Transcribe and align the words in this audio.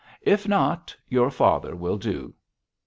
'If 0.23 0.47
not, 0.47 0.95
your 1.09 1.29
father 1.29 1.75
will 1.75 1.99
do.' 1.99 2.33